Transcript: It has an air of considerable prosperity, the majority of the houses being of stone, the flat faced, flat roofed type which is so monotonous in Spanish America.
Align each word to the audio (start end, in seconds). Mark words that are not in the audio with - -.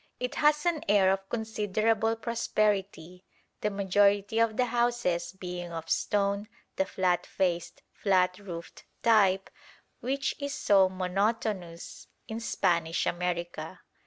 It 0.19 0.33
has 0.41 0.65
an 0.65 0.83
air 0.89 1.11
of 1.11 1.29
considerable 1.29 2.15
prosperity, 2.15 3.23
the 3.61 3.69
majority 3.69 4.39
of 4.39 4.57
the 4.57 4.65
houses 4.65 5.31
being 5.31 5.71
of 5.71 5.91
stone, 5.91 6.47
the 6.75 6.85
flat 6.87 7.27
faced, 7.27 7.83
flat 7.93 8.39
roofed 8.39 8.85
type 9.03 9.51
which 9.99 10.33
is 10.39 10.55
so 10.55 10.89
monotonous 10.89 12.07
in 12.27 12.39
Spanish 12.39 13.05
America. 13.05 13.81